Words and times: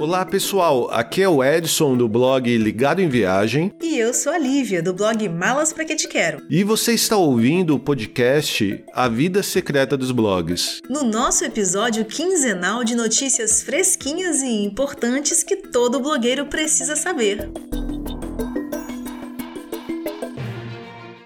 Olá 0.00 0.24
pessoal, 0.24 0.90
aqui 0.90 1.20
é 1.20 1.28
o 1.28 1.44
Edson 1.44 1.94
do 1.94 2.08
blog 2.08 2.56
Ligado 2.56 3.02
em 3.02 3.08
Viagem. 3.10 3.70
E 3.82 3.98
eu 3.98 4.14
sou 4.14 4.32
a 4.32 4.38
Lívia 4.38 4.82
do 4.82 4.94
blog 4.94 5.28
Malas 5.28 5.74
Pra 5.74 5.84
Que 5.84 5.94
Te 5.94 6.08
Quero. 6.08 6.42
E 6.48 6.64
você 6.64 6.94
está 6.94 7.18
ouvindo 7.18 7.74
o 7.74 7.78
podcast 7.78 8.82
A 8.94 9.08
Vida 9.08 9.42
Secreta 9.42 9.98
dos 9.98 10.10
Blogs. 10.10 10.80
No 10.88 11.04
nosso 11.04 11.44
episódio 11.44 12.06
quinzenal 12.06 12.82
de 12.82 12.96
notícias 12.96 13.62
fresquinhas 13.62 14.40
e 14.40 14.64
importantes 14.64 15.42
que 15.42 15.56
todo 15.56 16.00
blogueiro 16.00 16.46
precisa 16.46 16.96
saber. 16.96 17.50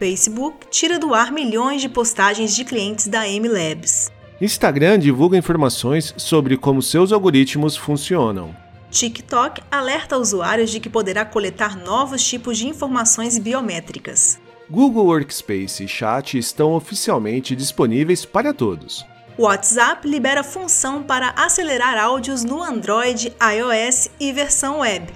Facebook 0.01 0.67
tira 0.69 0.99
do 0.99 1.15
ar 1.15 1.31
milhões 1.31 1.81
de 1.81 1.89
postagens 1.89 2.57
de 2.57 2.65
clientes 2.65 3.07
da 3.07 3.29
M 3.29 3.47
Labs. 3.47 4.11
Instagram 4.41 4.99
divulga 4.99 5.39
informações 5.39 6.13
sobre 6.17 6.57
como 6.57 6.83
seus 6.83 7.13
algoritmos 7.13 7.77
funcionam. 7.77 8.64
TikTok 8.95 9.61
alerta 9.73 10.17
usuários 10.17 10.71
de 10.71 10.79
que 10.79 10.89
poderá 10.89 11.25
coletar 11.25 11.77
novos 11.77 12.23
tipos 12.23 12.57
de 12.57 12.69
informações 12.69 13.37
biométricas. 13.39 14.39
Google 14.71 15.07
Workspace 15.07 15.83
e 15.83 15.89
Chat 15.89 16.39
estão 16.39 16.75
oficialmente 16.75 17.57
disponíveis 17.57 18.25
para 18.25 18.55
todos. 18.55 19.05
WhatsApp 19.37 20.09
libera 20.09 20.45
função 20.45 21.03
para 21.03 21.31
acelerar 21.31 21.99
áudios 21.99 22.45
no 22.45 22.63
Android, 22.63 23.35
iOS 23.43 24.11
e 24.21 24.33
versão 24.33 24.79
web. 24.79 25.13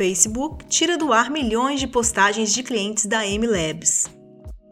Facebook 0.00 0.66
tira 0.66 0.98
do 0.98 1.12
ar 1.12 1.30
milhões 1.30 1.78
de 1.78 1.86
postagens 1.86 2.52
de 2.52 2.64
clientes 2.64 3.06
da 3.06 3.24
M 3.24 3.46
Labs. 3.46 4.10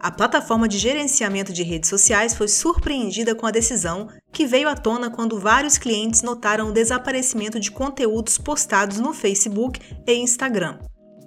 A 0.05 0.11
plataforma 0.11 0.69
de 0.69 0.77
gerenciamento 0.77 1.51
de 1.51 1.63
redes 1.63 1.89
sociais 1.89 2.35
foi 2.35 2.47
surpreendida 2.47 3.35
com 3.35 3.47
a 3.47 3.51
decisão, 3.51 4.07
que 4.35 4.45
veio 4.45 4.69
à 4.69 4.75
tona 4.75 5.09
quando 5.09 5.39
vários 5.39 5.79
clientes 5.79 6.21
notaram 6.21 6.69
o 6.69 6.73
desaparecimento 6.73 7.61
de 7.61 7.71
conteúdos 7.71 8.37
postados 8.37 8.99
no 8.99 9.15
Facebook 9.15 9.81
e 10.07 10.13
Instagram. 10.13 10.79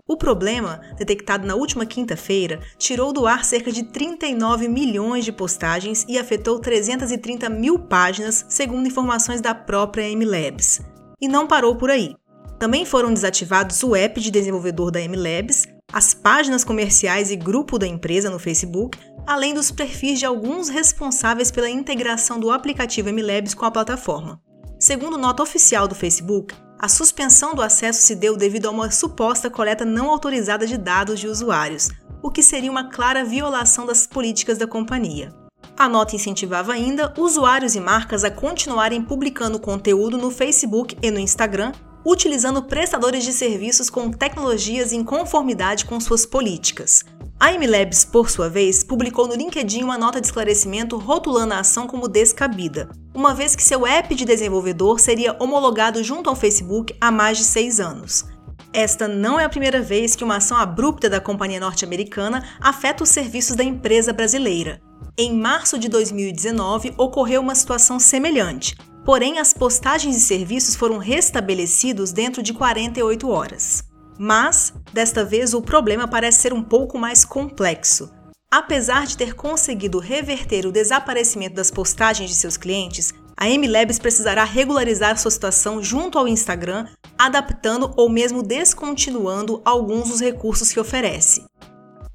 O 0.05 0.15
problema, 0.15 0.81
detectado 0.97 1.47
na 1.47 1.55
última 1.55 1.85
quinta-feira, 1.85 2.59
tirou 2.77 3.11
do 3.11 3.25
ar 3.25 3.43
cerca 3.43 3.71
de 3.71 3.83
39 3.83 4.67
milhões 4.67 5.25
de 5.25 5.31
postagens 5.31 6.05
e 6.07 6.17
afetou 6.17 6.59
330 6.59 7.49
mil 7.49 7.79
páginas, 7.79 8.45
segundo 8.47 8.87
informações 8.87 9.41
da 9.41 9.55
própria 9.55 10.09
MLabs. 10.15 10.81
E 11.19 11.27
não 11.27 11.47
parou 11.47 11.75
por 11.75 11.89
aí. 11.89 12.15
Também 12.59 12.85
foram 12.85 13.13
desativados 13.13 13.81
o 13.83 13.95
app 13.95 14.19
de 14.19 14.31
desenvolvedor 14.31 14.91
da 14.91 14.99
MLabs, 15.01 15.67
as 15.91 16.13
páginas 16.13 16.63
comerciais 16.63 17.31
e 17.31 17.35
grupo 17.35 17.79
da 17.79 17.87
empresa 17.87 18.29
no 18.29 18.37
Facebook, 18.37 18.99
além 19.25 19.53
dos 19.53 19.71
perfis 19.71 20.19
de 20.19 20.25
alguns 20.25 20.69
responsáveis 20.69 21.49
pela 21.49 21.69
integração 21.69 22.39
do 22.39 22.51
aplicativo 22.51 23.09
MLabs 23.09 23.53
com 23.53 23.65
a 23.65 23.71
plataforma. 23.71 24.41
Segundo 24.79 25.17
nota 25.17 25.41
oficial 25.41 25.87
do 25.87 25.95
Facebook, 25.95 26.53
a 26.77 26.87
suspensão 26.87 27.55
do 27.55 27.61
acesso 27.61 28.01
se 28.01 28.15
deu 28.15 28.37
devido 28.37 28.67
a 28.67 28.71
uma 28.71 28.91
suposta 28.91 29.49
coleta 29.49 29.83
não 29.83 30.11
autorizada 30.11 30.67
de 30.67 30.77
dados 30.77 31.19
de 31.19 31.27
usuários, 31.27 31.89
o 32.21 32.29
que 32.29 32.43
seria 32.43 32.69
uma 32.69 32.89
clara 32.89 33.23
violação 33.23 33.85
das 33.85 34.05
políticas 34.05 34.57
da 34.57 34.67
companhia. 34.67 35.33
A 35.77 35.87
nota 35.87 36.15
incentivava 36.15 36.73
ainda 36.73 37.13
usuários 37.17 37.75
e 37.75 37.79
marcas 37.79 38.23
a 38.23 38.31
continuarem 38.31 39.01
publicando 39.01 39.59
conteúdo 39.59 40.17
no 40.17 40.31
Facebook 40.31 40.97
e 41.01 41.09
no 41.09 41.19
Instagram 41.19 41.71
utilizando 42.07 42.63
prestadores 42.63 43.25
de 43.25 43.33
serviços 43.33 43.89
com 43.89 44.09
tecnologias 44.09 44.93
em 44.93 45.03
conformidade 45.03 45.83
com 45.83 45.99
suas 45.99 46.25
políticas. 46.25 47.03
A 47.37 47.51
MLabs, 47.51 48.05
por 48.05 48.29
sua 48.29 48.49
vez, 48.49 48.81
publicou 48.81 49.27
no 49.27 49.35
LinkedIn 49.35 49.83
uma 49.83 49.97
nota 49.97 50.21
de 50.21 50.25
esclarecimento 50.25 50.97
rotulando 50.97 51.53
a 51.53 51.59
ação 51.59 51.85
como 51.85 52.07
descabida, 52.07 52.89
uma 53.13 53.33
vez 53.33 53.57
que 53.57 53.63
seu 53.63 53.85
app 53.85 54.15
de 54.15 54.23
desenvolvedor 54.23 55.01
seria 55.01 55.35
homologado 55.37 56.01
junto 56.01 56.29
ao 56.29 56.35
Facebook 56.35 56.95
há 57.01 57.11
mais 57.11 57.37
de 57.37 57.43
seis 57.43 57.77
anos. 57.79 58.25
Esta 58.71 59.07
não 59.07 59.37
é 59.37 59.43
a 59.43 59.49
primeira 59.49 59.81
vez 59.81 60.15
que 60.15 60.23
uma 60.23 60.37
ação 60.37 60.55
abrupta 60.55 61.09
da 61.09 61.19
companhia 61.19 61.59
norte-americana 61.59 62.43
afeta 62.61 63.03
os 63.03 63.09
serviços 63.09 63.55
da 63.55 63.63
empresa 63.63 64.13
brasileira. 64.13 64.81
Em 65.17 65.37
março 65.37 65.77
de 65.77 65.89
2019, 65.89 66.93
ocorreu 66.97 67.41
uma 67.41 67.55
situação 67.55 67.99
semelhante, 67.99 68.77
porém 69.07 69.39
as 69.39 69.53
postagens 69.53 70.17
e 70.17 70.19
serviços 70.19 70.75
foram 70.75 70.97
restabelecidos 70.97 72.11
dentro 72.11 72.43
de 72.43 72.53
48 72.53 73.29
horas. 73.29 73.81
Mas, 74.19 74.73
desta 74.91 75.23
vez, 75.23 75.53
o 75.53 75.61
problema 75.61 76.09
parece 76.09 76.41
ser 76.41 76.51
um 76.51 76.61
pouco 76.61 76.99
mais 76.99 77.23
complexo. 77.23 78.11
Apesar 78.51 79.05
de 79.05 79.15
ter 79.15 79.33
conseguido 79.33 79.97
reverter 79.97 80.65
o 80.65 80.73
desaparecimento 80.73 81.55
das 81.55 81.71
postagens 81.71 82.29
de 82.29 82.35
seus 82.35 82.57
clientes, 82.57 83.13
a 83.37 83.47
MLabs 83.47 83.97
precisará 83.97 84.43
regularizar 84.43 85.17
sua 85.17 85.31
situação 85.31 85.81
junto 85.81 86.19
ao 86.19 86.27
Instagram, 86.27 86.85
adaptando 87.17 87.93
ou 87.95 88.09
mesmo 88.09 88.43
descontinuando 88.43 89.61
alguns 89.63 90.09
dos 90.09 90.19
recursos 90.19 90.73
que 90.73 90.81
oferece. 90.81 91.45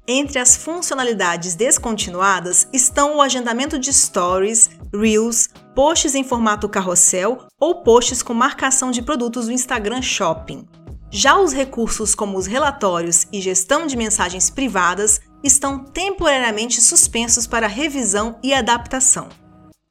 Entre 0.05 0.37
as 0.37 0.57
funcionalidades 0.57 1.55
descontinuadas 1.55 2.67
estão 2.73 3.15
o 3.15 3.21
agendamento 3.21 3.79
de 3.79 3.93
stories, 3.93 4.69
reels, 4.93 5.47
posts 5.73 6.13
em 6.13 6.25
formato 6.25 6.67
carrossel 6.67 7.47
ou 7.57 7.83
posts 7.83 8.21
com 8.21 8.33
marcação 8.33 8.91
de 8.91 9.01
produtos 9.01 9.45
do 9.45 9.53
Instagram 9.53 10.01
Shopping. 10.01 10.67
Já 11.09 11.39
os 11.39 11.53
recursos 11.53 12.13
como 12.13 12.37
os 12.37 12.47
relatórios 12.47 13.25
e 13.31 13.39
gestão 13.39 13.87
de 13.87 13.95
mensagens 13.95 14.49
privadas 14.49 15.21
estão 15.41 15.79
temporariamente 15.79 16.81
suspensos 16.81 17.47
para 17.47 17.67
revisão 17.67 18.37
e 18.43 18.53
adaptação. 18.53 19.29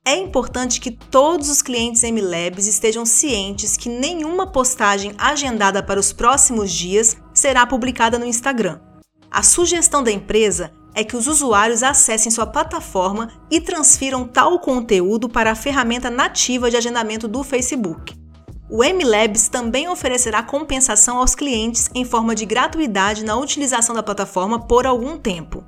É 0.04 0.14
importante 0.14 0.78
que 0.78 0.90
todos 0.90 1.48
os 1.48 1.62
clientes 1.62 2.02
MLabs 2.02 2.66
estejam 2.66 3.06
cientes 3.06 3.78
que 3.78 3.88
nenhuma 3.88 4.46
postagem 4.46 5.14
agendada 5.16 5.82
para 5.82 6.00
os 6.00 6.12
próximos 6.12 6.70
dias 6.70 7.16
será 7.32 7.66
publicada 7.66 8.18
no 8.18 8.26
Instagram 8.26 8.91
a 9.32 9.42
sugestão 9.42 10.02
da 10.02 10.12
empresa 10.12 10.70
é 10.94 11.02
que 11.02 11.16
os 11.16 11.26
usuários 11.26 11.82
acessem 11.82 12.30
sua 12.30 12.46
plataforma 12.46 13.30
e 13.50 13.62
transfiram 13.62 14.28
tal 14.28 14.58
conteúdo 14.58 15.26
para 15.26 15.52
a 15.52 15.54
ferramenta 15.54 16.10
nativa 16.10 16.70
de 16.70 16.76
agendamento 16.76 17.26
do 17.26 17.42
Facebook. 17.42 18.14
O 18.68 18.84
MLabs 18.84 19.48
também 19.48 19.88
oferecerá 19.88 20.42
compensação 20.42 21.16
aos 21.16 21.34
clientes 21.34 21.88
em 21.94 22.04
forma 22.04 22.34
de 22.34 22.44
gratuidade 22.44 23.24
na 23.24 23.36
utilização 23.36 23.94
da 23.94 24.02
plataforma 24.02 24.66
por 24.66 24.86
algum 24.86 25.16
tempo. 25.16 25.64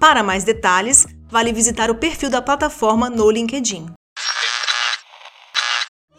Para 0.00 0.24
mais 0.24 0.42
detalhes, 0.42 1.06
vale 1.30 1.52
visitar 1.52 1.90
o 1.90 1.94
perfil 1.94 2.30
da 2.30 2.42
plataforma 2.42 3.08
no 3.08 3.30
LinkedIn. 3.30 3.86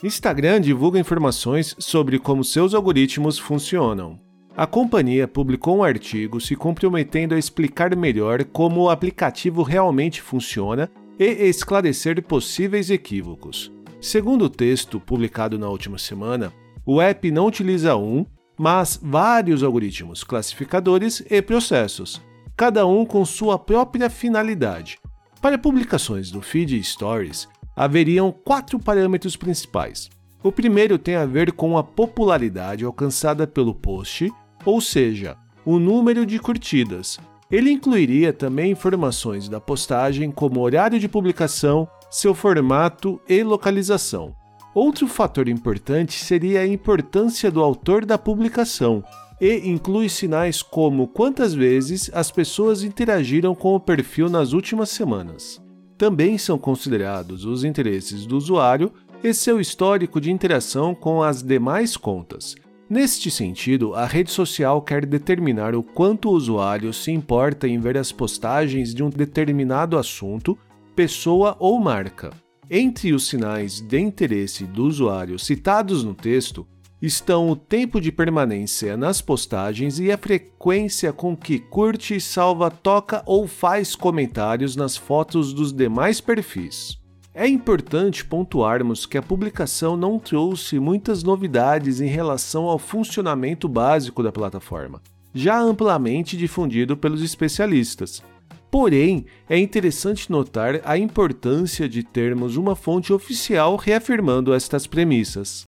Instagram 0.01 0.62
divulga 0.62 1.00
informações 1.00 1.75
sobre 1.77 2.19
como 2.19 2.44
seus 2.44 2.73
algoritmos 2.73 3.38
funcionam. 3.38 4.25
A 4.58 4.66
companhia 4.66 5.28
publicou 5.28 5.80
um 5.80 5.84
artigo 5.84 6.40
se 6.40 6.56
comprometendo 6.56 7.36
a 7.36 7.38
explicar 7.38 7.94
melhor 7.94 8.46
como 8.46 8.84
o 8.84 8.90
aplicativo 8.90 9.64
realmente 9.64 10.22
funciona 10.22 10.90
e 11.20 11.26
esclarecer 11.26 12.24
possíveis 12.24 12.90
equívocos. 12.90 13.70
Segundo 14.00 14.46
o 14.46 14.50
texto 14.50 14.98
publicado 14.98 15.60
na 15.60 15.68
última 15.68 15.98
semana, 15.98 16.54
o 16.86 17.02
app 17.02 17.30
não 17.32 17.48
utiliza 17.48 17.98
um, 17.98 18.26
mas 18.58 18.98
vários 19.04 19.62
algoritmos 19.62 20.24
classificadores 20.24 21.22
e 21.30 21.42
processos, 21.42 22.22
cada 22.56 22.88
um 22.88 23.06
com 23.06 23.26
sua 23.26 23.60
própria 23.60 24.10
finalidade. 24.10 24.98
Para 25.42 25.58
publicações 25.58 26.32
do 26.32 26.42
feed 26.42 26.82
Stories, 26.82 27.46
haveriam 27.76 28.32
quatro 28.32 28.80
parâmetros 28.80 29.36
principais. 29.36 30.10
O 30.42 30.50
primeiro 30.50 30.98
tem 30.98 31.16
a 31.16 31.26
ver 31.26 31.52
com 31.52 31.78
a 31.78 31.84
popularidade 31.84 32.86
alcançada 32.86 33.46
pelo 33.46 33.75
post 33.75 34.31
ou 34.65 34.81
seja, 34.81 35.38
o 35.65 35.79
número 35.79 36.25
de 36.25 36.39
curtidas. 36.39 37.19
Ele 37.50 37.71
incluiria 37.71 38.33
também 38.33 38.71
informações 38.71 39.47
da 39.47 39.62
postagem, 39.62 40.31
como 40.31 40.59
horário 40.62 41.00
de 41.00 41.07
publicação, 41.07 41.88
seu 42.09 42.33
formato 42.33 43.21
e 43.29 43.44
localização. 43.44 44.35
Outro 44.73 45.07
fator 45.07 45.47
importante 45.47 46.13
seria 46.13 46.62
a 46.62 46.67
importância 46.67 47.50
do 47.50 47.62
autor 47.62 48.06
da 48.06 48.17
publicação, 48.17 49.03
e 49.39 49.69
inclui 49.69 50.09
sinais 50.09 50.62
como 50.62 51.07
quantas 51.07 51.53
vezes 51.53 52.09
as 52.13 52.31
pessoas 52.31 52.83
interagiram 52.83 53.53
com 53.53 53.75
o 53.75 53.79
perfil 53.79 54.29
nas 54.29 54.53
últimas 54.53 54.89
semanas. 54.89 55.62
Também 55.97 56.38
são 56.38 56.57
considerados 56.57 57.45
os 57.45 57.63
interesses 57.63 58.25
do 58.25 58.35
usuário 58.35 58.91
e 59.23 59.33
seu 59.33 59.59
histórico 59.59 60.19
de 60.19 60.31
interação 60.31 60.94
com 60.94 61.21
as 61.23 61.41
demais 61.41 61.95
contas, 61.95 62.56
Neste 62.88 63.32
sentido, 63.32 63.96
a 63.96 64.06
rede 64.06 64.30
social 64.30 64.80
quer 64.80 65.08
determinar 65.08 65.74
o 65.74 65.82
quanto 65.82 66.30
o 66.30 66.34
usuário 66.34 66.94
se 66.94 67.12
importa 67.12 67.68
em 67.68 67.80
ver 67.80 67.98
as 67.98 68.12
postagens 68.12 68.94
de 68.94 69.02
um 69.04 69.10
determinado 69.10 69.98
assunto, 69.98 70.56
pessoa 70.96 71.56
ou 71.60 71.80
marca. 71.80 72.32
Entre 72.70 73.12
os 73.12 73.28
sinais 73.28 73.82
de 73.82 74.00
interesse 74.00 74.66
do 74.66 74.86
usuário 74.86 75.40
citados 75.40 76.04
no 76.04 76.14
texto 76.14 76.68
estão 77.02 77.50
o 77.50 77.56
tempo 77.56 78.00
de 78.00 78.12
permanência 78.12 78.96
nas 78.96 79.20
postagens 79.20 80.00
e 80.00 80.12
a 80.12 80.18
frequência 80.18 81.12
com 81.12 81.36
que 81.36 81.58
curte, 81.58 82.22
salva, 82.22 82.70
toca 82.70 83.24
ou 83.26 83.48
faz 83.48 83.96
comentários 83.96 84.76
nas 84.76 84.96
fotos 84.96 85.54
dos 85.54 85.74
demais 85.74 86.22
perfis. 86.22 87.04
É 87.38 87.46
importante 87.46 88.24
pontuarmos 88.24 89.06
que 89.06 89.18
a 89.18 89.22
publicação 89.22 89.98
não 89.98 90.18
trouxe 90.18 90.80
muitas 90.80 91.22
novidades 91.22 92.00
em 92.00 92.08
relação 92.08 92.64
ao 92.64 92.80
funcionamento 92.80 93.68
básico 93.68 94.24
da 94.24 94.32
plataforma, 94.32 95.02
já 95.34 95.60
amplamente 95.60 96.38
difundido 96.38 96.96
pelos 96.96 97.22
especialistas. 97.22 98.24
Porém, 98.72 99.26
é 99.50 99.60
interessante 99.60 100.32
notar 100.32 100.80
a 100.86 100.98
importância 100.98 101.90
de 101.90 102.04
termos 102.04 102.56
uma 102.56 102.74
fonte 102.74 103.12
oficial 103.12 103.76
reafirmando 103.76 104.54
estas 104.54 104.88
premissas. 104.88 105.64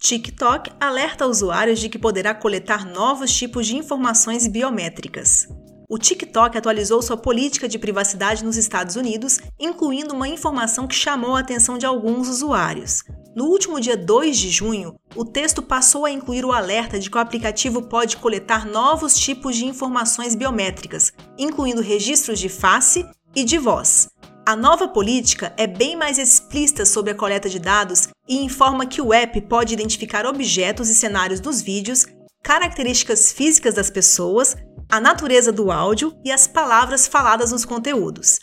TikTok 0.00 0.72
alerta 0.80 1.26
usuários 1.26 1.78
de 1.78 1.88
que 1.88 1.98
poderá 1.98 2.34
coletar 2.34 2.84
novos 2.84 3.32
tipos 3.32 3.68
de 3.68 3.76
informações 3.76 4.48
biométricas. 4.48 5.46
O 5.88 5.98
TikTok 5.98 6.56
atualizou 6.56 7.02
sua 7.02 7.16
política 7.16 7.68
de 7.68 7.78
privacidade 7.78 8.44
nos 8.44 8.56
Estados 8.56 8.96
Unidos, 8.96 9.38
incluindo 9.60 10.14
uma 10.14 10.26
informação 10.26 10.86
que 10.86 10.94
chamou 10.94 11.36
a 11.36 11.40
atenção 11.40 11.76
de 11.76 11.84
alguns 11.84 12.28
usuários. 12.28 13.02
No 13.36 13.46
último 13.46 13.80
dia 13.80 13.96
2 13.96 14.38
de 14.38 14.48
junho, 14.48 14.94
o 15.14 15.24
texto 15.24 15.60
passou 15.60 16.06
a 16.06 16.10
incluir 16.10 16.44
o 16.44 16.52
alerta 16.52 16.98
de 16.98 17.10
que 17.10 17.16
o 17.16 17.20
aplicativo 17.20 17.82
pode 17.82 18.16
coletar 18.16 18.64
novos 18.64 19.14
tipos 19.14 19.56
de 19.56 19.66
informações 19.66 20.34
biométricas, 20.34 21.12
incluindo 21.38 21.82
registros 21.82 22.38
de 22.38 22.48
face 22.48 23.04
e 23.34 23.44
de 23.44 23.58
voz. 23.58 24.08
A 24.46 24.54
nova 24.54 24.88
política 24.88 25.52
é 25.56 25.66
bem 25.66 25.96
mais 25.96 26.18
explícita 26.18 26.86
sobre 26.86 27.10
a 27.10 27.14
coleta 27.14 27.48
de 27.48 27.58
dados 27.58 28.08
e 28.28 28.36
informa 28.42 28.86
que 28.86 29.02
o 29.02 29.12
app 29.12 29.40
pode 29.42 29.74
identificar 29.74 30.24
objetos 30.26 30.88
e 30.88 30.94
cenários 30.94 31.40
dos 31.40 31.60
vídeos, 31.60 32.06
características 32.42 33.32
físicas 33.32 33.74
das 33.74 33.90
pessoas, 33.90 34.54
a 34.90 35.00
natureza 35.00 35.52
do 35.52 35.70
áudio 35.70 36.16
e 36.24 36.30
as 36.30 36.46
palavras 36.46 37.06
faladas 37.06 37.52
nos 37.52 37.64
conteúdos. 37.64 38.38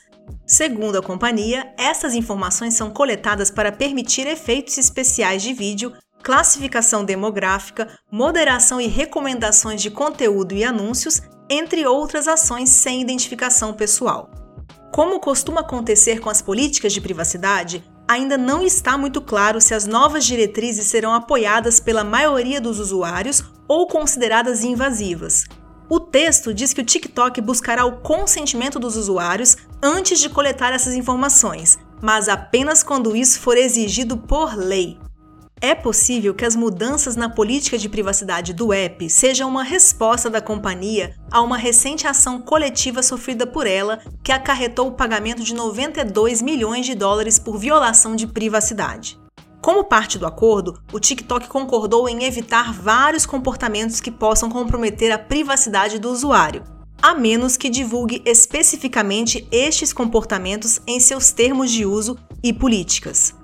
Segundo 0.45 0.97
a 0.97 1.01
companhia, 1.01 1.73
essas 1.77 2.13
informações 2.13 2.73
são 2.73 2.89
coletadas 2.91 3.49
para 3.49 3.71
permitir 3.71 4.27
efeitos 4.27 4.77
especiais 4.77 5.41
de 5.41 5.53
vídeo, 5.53 5.93
classificação 6.21 7.03
demográfica, 7.03 7.87
moderação 8.11 8.79
e 8.79 8.87
recomendações 8.87 9.81
de 9.81 9.89
conteúdo 9.89 10.53
e 10.53 10.63
anúncios, 10.63 11.21
entre 11.49 11.85
outras 11.85 12.27
ações 12.27 12.69
sem 12.69 13.01
identificação 13.01 13.73
pessoal. 13.73 14.29
Como 14.93 15.19
costuma 15.19 15.61
acontecer 15.61 16.19
com 16.19 16.29
as 16.29 16.41
políticas 16.41 16.93
de 16.93 17.01
privacidade, 17.01 17.83
ainda 18.07 18.37
não 18.37 18.61
está 18.61 18.97
muito 18.97 19.21
claro 19.21 19.61
se 19.61 19.73
as 19.73 19.85
novas 19.85 20.25
diretrizes 20.25 20.87
serão 20.87 21.13
apoiadas 21.13 21.79
pela 21.79 22.03
maioria 22.03 22.59
dos 22.59 22.77
usuários 22.77 23.41
ou 23.67 23.87
consideradas 23.87 24.65
invasivas. 24.65 25.45
O 25.93 25.99
texto 25.99 26.53
diz 26.53 26.71
que 26.71 26.79
o 26.79 26.85
TikTok 26.85 27.41
buscará 27.41 27.83
o 27.83 27.97
consentimento 27.97 28.79
dos 28.79 28.95
usuários 28.95 29.57
antes 29.83 30.21
de 30.21 30.29
coletar 30.29 30.71
essas 30.71 30.93
informações, 30.93 31.77
mas 32.01 32.29
apenas 32.29 32.81
quando 32.81 33.13
isso 33.13 33.41
for 33.41 33.57
exigido 33.57 34.15
por 34.15 34.55
lei. 34.55 34.97
É 35.59 35.75
possível 35.75 36.33
que 36.33 36.45
as 36.45 36.55
mudanças 36.55 37.17
na 37.17 37.27
política 37.27 37.77
de 37.77 37.89
privacidade 37.89 38.53
do 38.53 38.71
app 38.71 39.09
sejam 39.09 39.49
uma 39.49 39.63
resposta 39.63 40.29
da 40.29 40.39
companhia 40.39 41.13
a 41.29 41.41
uma 41.41 41.57
recente 41.57 42.07
ação 42.07 42.39
coletiva 42.39 43.03
sofrida 43.03 43.45
por 43.45 43.67
ela, 43.67 43.99
que 44.23 44.31
acarretou 44.31 44.87
o 44.87 44.93
pagamento 44.93 45.43
de 45.43 45.53
92 45.53 46.41
milhões 46.41 46.85
de 46.85 46.95
dólares 46.95 47.37
por 47.37 47.57
violação 47.57 48.15
de 48.15 48.27
privacidade. 48.27 49.19
Como 49.61 49.83
parte 49.83 50.17
do 50.17 50.25
acordo, 50.25 50.81
o 50.91 50.99
TikTok 50.99 51.47
concordou 51.47 52.09
em 52.09 52.23
evitar 52.23 52.73
vários 52.73 53.27
comportamentos 53.27 54.01
que 54.01 54.09
possam 54.09 54.49
comprometer 54.49 55.11
a 55.11 55.19
privacidade 55.19 55.99
do 55.99 56.09
usuário, 56.09 56.63
a 56.99 57.13
menos 57.13 57.57
que 57.57 57.69
divulgue 57.69 58.23
especificamente 58.25 59.47
estes 59.51 59.93
comportamentos 59.93 60.81
em 60.87 60.99
seus 60.99 61.31
termos 61.31 61.69
de 61.69 61.85
uso 61.85 62.17
e 62.43 62.51
políticas. 62.51 63.35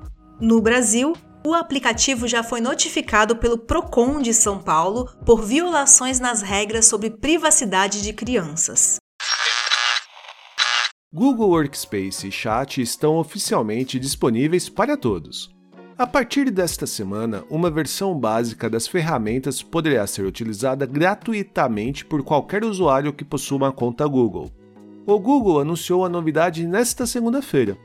No 0.41 0.59
Brasil, 0.59 1.13
o 1.45 1.53
aplicativo 1.53 2.27
já 2.27 2.41
foi 2.41 2.61
notificado 2.61 3.35
pelo 3.35 3.59
Procon 3.59 4.19
de 4.19 4.33
São 4.33 4.57
Paulo 4.57 5.07
por 5.23 5.43
violações 5.43 6.19
nas 6.19 6.41
regras 6.41 6.87
sobre 6.87 7.11
privacidade 7.11 8.01
de 8.01 8.11
crianças. 8.11 8.97
Google 11.13 11.49
Workspace 11.49 12.27
e 12.27 12.31
Chat 12.31 12.81
estão 12.81 13.17
oficialmente 13.17 13.99
disponíveis 13.99 14.67
para 14.67 14.97
todos. 14.97 15.55
A 15.97 16.05
partir 16.05 16.51
desta 16.51 16.85
semana, 16.85 17.43
uma 17.49 17.71
versão 17.71 18.17
básica 18.17 18.69
das 18.69 18.87
ferramentas 18.87 19.63
poderá 19.63 20.05
ser 20.05 20.25
utilizada 20.25 20.85
gratuitamente 20.85 22.05
por 22.05 22.23
qualquer 22.23 22.63
usuário 22.63 23.13
que 23.13 23.25
possua 23.25 23.57
uma 23.57 23.71
conta 23.71 24.05
Google. 24.05 24.51
O 25.05 25.19
Google 25.19 25.59
anunciou 25.59 26.05
a 26.05 26.09
novidade 26.09 26.67
nesta 26.67 27.07
segunda-feira, 27.07 27.77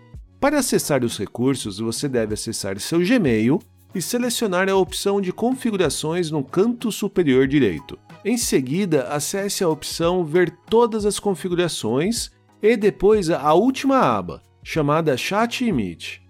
para 0.42 0.58
acessar 0.58 1.04
os 1.04 1.16
recursos, 1.16 1.78
você 1.78 2.08
deve 2.08 2.34
acessar 2.34 2.76
seu 2.80 2.98
Gmail 2.98 3.60
e 3.94 4.02
selecionar 4.02 4.68
a 4.68 4.74
opção 4.74 5.20
de 5.20 5.32
configurações 5.32 6.32
no 6.32 6.42
canto 6.42 6.90
superior 6.90 7.46
direito. 7.46 7.96
Em 8.24 8.36
seguida, 8.36 9.04
acesse 9.04 9.62
a 9.62 9.68
opção 9.68 10.24
Ver 10.24 10.50
todas 10.68 11.06
as 11.06 11.20
configurações 11.20 12.32
e 12.60 12.76
depois 12.76 13.30
a 13.30 13.54
última 13.54 13.98
aba, 14.00 14.42
chamada 14.64 15.16
Chat 15.16 15.64
e 15.64 15.70
Meet. 15.70 16.21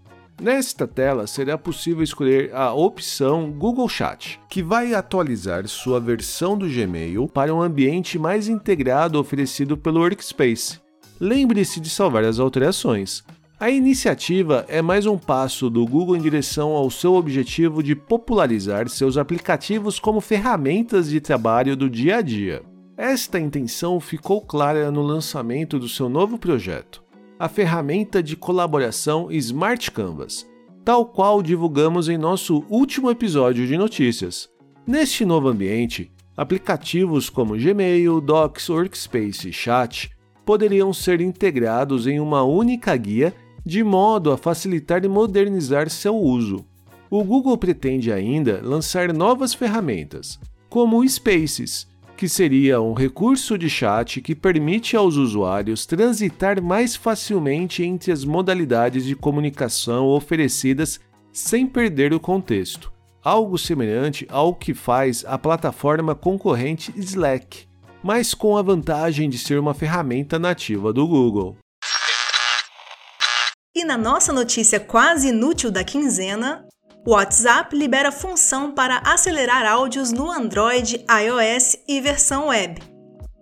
Nesta 0.43 0.89
tela 0.89 1.25
será 1.29 1.57
possível 1.57 2.03
escolher 2.03 2.53
a 2.53 2.75
opção 2.75 3.53
Google 3.53 3.89
Chat, 3.89 4.41
que 4.49 4.61
vai 4.61 4.93
atualizar 4.93 5.69
sua 5.69 6.01
versão 6.01 6.59
do 6.59 6.67
Gmail 6.67 7.29
para 7.29 7.55
um 7.55 7.63
ambiente 7.63 8.19
mais 8.19 8.49
integrado 8.49 9.21
oferecido 9.21 9.77
pelo 9.77 10.01
Workspace. 10.01 10.81
Lembre-se 11.21 11.79
de 11.79 11.89
salvar 11.89 12.25
as 12.25 12.41
alterações. 12.41 13.23
A 13.61 13.71
iniciativa 13.71 14.67
é 14.67 14.83
mais 14.83 15.07
um 15.07 15.17
passo 15.17 15.71
do 15.71 15.87
Google 15.87 16.17
em 16.17 16.21
direção 16.21 16.71
ao 16.71 16.91
seu 16.91 17.15
objetivo 17.15 17.81
de 17.81 17.95
popularizar 17.95 18.89
seus 18.89 19.17
aplicativos 19.17 20.01
como 20.01 20.21
ferramentas 20.21 21.09
de 21.09 21.21
trabalho 21.21 21.77
do 21.77 21.89
dia 21.89 22.17
a 22.17 22.21
dia. 22.21 22.63
Esta 22.97 23.39
intenção 23.39 24.01
ficou 24.01 24.41
clara 24.41 24.91
no 24.91 25.03
lançamento 25.03 25.79
do 25.79 25.89
seu 25.89 26.09
novo 26.09 26.37
projeto, 26.37 27.02
a 27.43 27.49
ferramenta 27.49 28.23
de 28.23 28.37
colaboração 28.37 29.27
Smart 29.33 29.91
Canvas, 29.91 30.49
tal 30.85 31.05
qual 31.05 31.43
divulgamos 31.43 32.09
em 32.09 32.17
nosso 32.17 32.65
último 32.71 33.11
episódio 33.11 33.67
de 33.67 33.77
notícias. 33.77 34.49
Neste 34.87 35.25
novo 35.25 35.49
ambiente, 35.49 36.13
aplicativos 36.37 37.29
como 37.29 37.57
Gmail, 37.57 38.21
Docs, 38.21 38.69
Workspace 38.69 39.49
e 39.49 39.53
Chat 39.53 40.13
poderiam 40.47 40.93
ser 40.93 41.21
integrados 41.21 42.07
em 42.07 42.21
uma 42.21 42.45
única 42.45 42.97
guia 42.97 43.35
de 43.67 43.83
modo 43.83 44.31
a 44.31 44.39
facilitar 44.39 45.05
e 45.05 45.09
modernizar 45.09 45.91
seu 45.91 46.17
uso. 46.17 46.65
O 47.11 47.25
Google 47.25 47.59
pretende 47.59 48.13
ainda 48.13 48.61
lançar 48.63 49.13
novas 49.13 49.53
ferramentas, 49.53 50.39
como 50.71 51.01
o 51.01 51.09
Spaces, 51.09 51.89
que 52.23 52.29
seria 52.29 52.81
um 52.81 52.93
recurso 52.93 53.59
de 53.59 53.69
chat 53.69 54.21
que 54.21 54.33
permite 54.33 54.95
aos 54.95 55.17
usuários 55.17 55.85
transitar 55.85 56.63
mais 56.63 56.95
facilmente 56.95 57.83
entre 57.83 58.13
as 58.13 58.25
modalidades 58.25 59.05
de 59.05 59.17
comunicação 59.17 60.07
oferecidas 60.07 61.01
sem 61.33 61.67
perder 61.67 62.15
o 62.15 62.21
contexto, 62.21 62.93
algo 63.25 63.59
semelhante 63.59 64.25
ao 64.31 64.55
que 64.55 64.73
faz 64.73 65.25
a 65.27 65.37
plataforma 65.37 66.15
concorrente 66.15 66.95
Slack, 66.97 67.67
mas 68.05 68.35
com 68.35 68.57
a 68.57 68.63
vantagem 68.63 69.29
de 69.29 69.37
ser 69.37 69.59
uma 69.59 69.75
ferramenta 69.75 70.39
nativa 70.39 70.93
do 70.93 71.09
Google. 71.09 71.57
E 73.75 73.85
na 73.85 73.99
nossa 73.99 74.33
notícia 74.33 74.79
quase 74.79 75.31
inútil 75.31 75.73
da 75.73 75.83
quinzena, 75.83 76.65
o 77.05 77.11
WhatsApp 77.11 77.77
libera 77.77 78.13
função 78.13 78.71
para 78.71 78.99
acelerar 78.99 79.67
áudios 79.67 80.13
no 80.13 80.31
Android, 80.31 81.05
iOS 81.11 81.77
e 81.89 82.01
versão 82.01 82.47
web. 82.47 82.81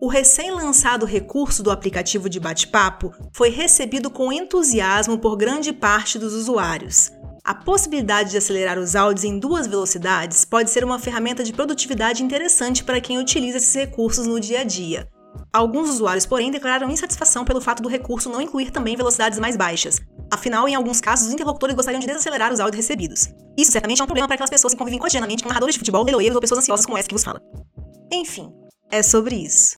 O 0.01 0.09
recém-lançado 0.09 1.05
recurso 1.05 1.63
do 1.63 1.71
aplicativo 1.71 2.27
de 2.27 2.41
bate-papo 2.41 3.13
foi 3.35 3.51
recebido 3.51 4.11
com 4.11 4.33
entusiasmo 4.33 5.19
por 5.19 5.37
grande 5.37 5.75
parte 5.75 6.19
dos 6.19 6.33
usuários. 6.33 7.13
A 7.45 7.55
possibilidade 7.55 8.31
de 8.31 8.39
acelerar 8.39 8.79
os 8.79 8.97
áudios 8.97 9.25
em 9.25 9.39
duas 9.39 9.67
velocidades 9.67 10.43
pode 10.47 10.71
ser 10.71 10.83
uma 10.83 10.99
ferramenta 10.99 11.45
de 11.45 11.53
produtividade 11.53 12.23
interessante 12.23 12.83
para 12.83 13.01
quem 13.01 13.19
utiliza 13.19 13.59
esses 13.59 13.75
recursos 13.75 14.27
no 14.27 14.41
dia 14.41 14.61
a 14.61 14.65
dia. 14.65 15.07
Alguns 15.53 15.91
usuários, 15.91 16.25
porém, 16.25 16.51
declararam 16.51 16.91
insatisfação 16.91 17.45
pelo 17.45 17.61
fato 17.61 17.83
do 17.83 17.89
recurso 17.89 18.31
não 18.31 18.41
incluir 18.41 18.71
também 18.71 18.97
velocidades 18.97 19.39
mais 19.39 19.57
baixas, 19.57 20.01
Afinal, 20.31 20.69
em 20.69 20.75
alguns 20.75 21.01
casos, 21.01 21.27
os 21.27 21.33
interlocutores 21.33 21.75
gostariam 21.75 22.01
de 22.01 22.07
desacelerar 22.07 22.53
os 22.53 22.61
áudios 22.61 22.77
recebidos. 22.85 23.29
Isso 23.59 23.73
certamente 23.73 24.01
é 24.01 24.05
um 24.05 24.07
problema 24.07 24.29
para 24.29 24.35
aquelas 24.35 24.51
pessoas 24.51 24.73
que 24.73 24.79
convivem 24.79 25.01
cotidianamente 25.01 25.43
com 25.43 25.49
narradores 25.49 25.75
de 25.75 25.81
futebol, 25.81 26.05
leiloeiros 26.05 26.37
ou 26.37 26.41
pessoas 26.41 26.61
ansiosas 26.61 26.87
como 26.87 26.97
essa 26.97 27.09
que 27.09 27.15
vos 27.15 27.25
fala. 27.25 27.43
Enfim, 28.13 28.53
é 28.91 29.03
sobre 29.03 29.35
isso. 29.35 29.77